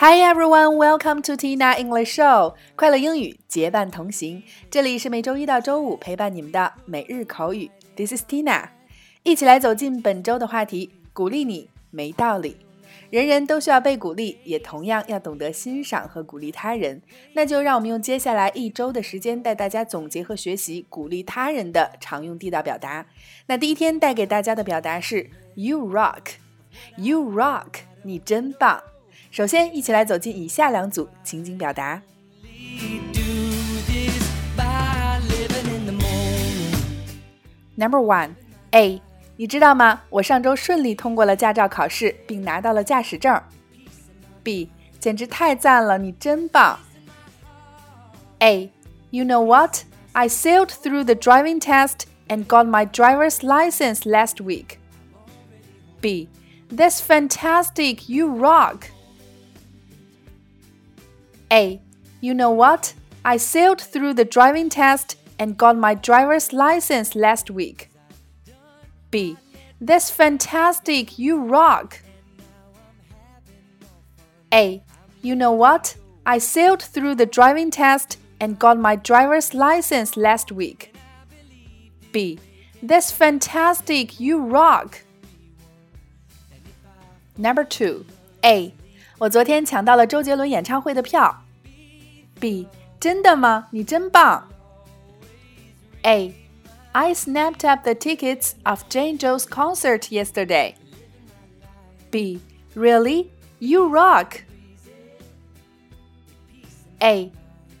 [0.00, 2.54] Hi everyone, welcome to Tina English Show。
[2.76, 7.68] 快乐英语结伴同行，这里是每周一到周五陪伴你们的每日口语。
[7.96, 8.68] This is Tina，
[9.24, 12.58] 一起来走进本周的话题：鼓励你没道理。
[13.10, 17.02] 人人都需要被鼓励，也同样要懂得欣赏和鼓励他人。
[17.32, 23.04] 那就让我们用接下来一周的时间，带大家总结和学习鼓励他人的常用地道表达。
[23.48, 28.80] 那第一天带给大家的表达是 “You rock”，“You rock”，你真棒。
[29.31, 32.01] 首先，一起来走进以下两组情景表达。
[37.75, 38.35] Number one,
[38.71, 39.01] A，
[39.35, 40.01] 你知道吗？
[40.09, 43.41] 我上周顺利通过了驾照考试，并拿到了驾驶证。
[44.43, 46.79] B，简直太赞了，你真棒。
[48.39, 48.69] A,
[49.09, 49.79] you know what?
[50.11, 54.77] I sailed through the driving test and got my driver's license last week.
[55.99, 56.27] B,
[56.69, 58.89] that's fantastic, you rock.
[61.52, 61.80] A.
[62.20, 62.94] You know what?
[63.24, 67.90] I sailed through the driving test and got my driver's license last week.
[69.10, 69.36] B.
[69.80, 72.00] That's fantastic, you rock.
[74.52, 74.82] A.
[75.22, 75.96] You know what?
[76.26, 80.94] I sailed through the driving test and got my driver's license last week.
[82.12, 82.38] B.
[82.82, 85.02] That's fantastic, you rock.
[87.36, 88.04] Number 2.
[88.44, 88.74] A.
[89.19, 91.43] 我昨天抢到了周杰伦演唱会的票。
[92.39, 92.67] B，
[92.99, 93.67] 真的吗？
[93.71, 94.49] 你真棒。
[96.03, 100.75] A，I snapped up the tickets of Jane Joe's concert yesterday.
[102.11, 102.41] B,
[102.75, 103.29] really?
[103.59, 104.41] You rock.
[106.99, 107.31] A,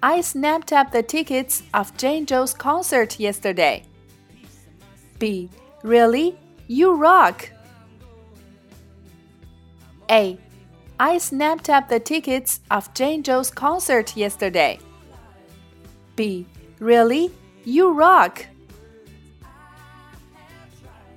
[0.00, 3.82] I snapped up the tickets of Jane Joe's concert yesterday.
[5.18, 5.48] B,
[5.82, 6.36] really?
[6.68, 7.50] You rock.
[10.08, 10.38] A,
[11.01, 14.79] I snapped up the tickets of Jane Joe's concert yesterday.
[16.17, 16.45] B.
[16.77, 17.31] Really?
[17.63, 18.47] You rock!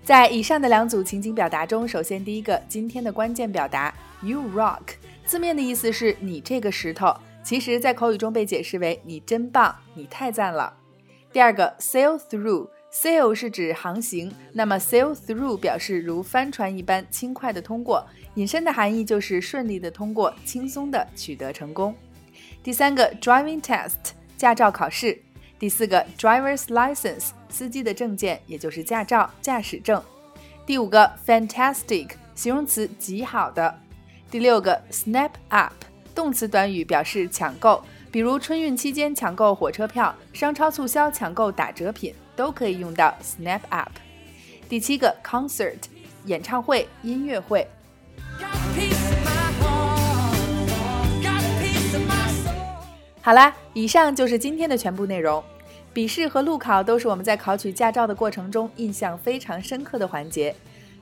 [0.05, 4.95] 在以上的两组情景表达中，首先第一个今天的关键表达 “you rock”，
[5.27, 7.13] 字面的意思是你这个石头，
[7.43, 10.73] 其实在口语中被解释为你真棒，你太赞了。
[11.33, 12.69] 第二个 “sail through”。
[12.93, 21.95] Sail 是指航行，那么 sail through 表示如帆船一般轻快的通过，引申的含义就是顺利的通过，轻松的取得成功。
[22.63, 25.19] 第三个 driving test 驾照考试，
[25.59, 30.01] 第四个 driver's license 司机的证件，也就是驾照驾驶证。
[30.67, 33.81] 第五个 fantastic 形容词极好的。
[34.31, 35.73] 第六个 snap up
[36.15, 42.15] 动词短语表示抢购，比如春运期间抢购火车票，商超促销抢购打折品。
[42.35, 43.91] 都可以用到 snap up。
[44.67, 45.77] 第七个 concert
[46.25, 47.69] 演唱会、音乐会。
[53.21, 55.45] 好啦，以上就是今天的全部内容。
[55.93, 60.55] 笔试和路考都是我们在考取驾照的过程中印象非常深刻的环节。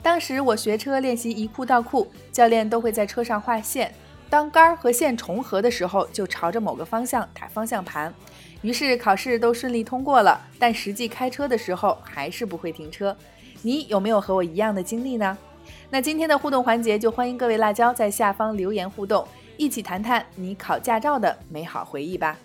[0.03, 3.95] 当时我学车练习一库到库，教练都会在车上画线，
[4.31, 8.15] 当杆儿和线重合的时候，就朝着某个方向打方向盘。
[8.63, 13.17] 于是考试都顺利通过了，但实际开车的时候还是不会停车。
[13.63, 15.37] 你有没有和我一样的经历呢？
[15.91, 19.27] 那今天的互动环节就欢迎各位辣椒在下方留言互动，
[19.57, 22.39] 一起谈谈你考驾照的美好回忆吧。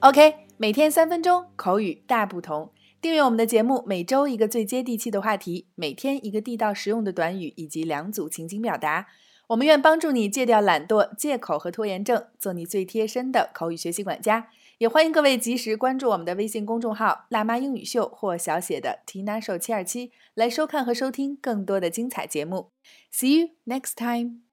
[0.00, 9.06] OK，每天三分钟口语大不同，订阅我们的节目，每周一个最接地气的话题，每天一个地道实用的短语以及两组情景表达。
[9.48, 14.50] 我们愿帮助你戒掉懒惰、借口和拖延症，做你最贴身的口语学习管家。
[14.76, 22.70] 也欢迎各位及时关注我们的微信公众号“辣妈英语秀”或小写的 “Tina 手七二七”，来收看和收听更多的精彩节目。
[23.10, 24.47] See you next time.